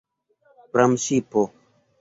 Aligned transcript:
Pramŝipo! 0.73 1.47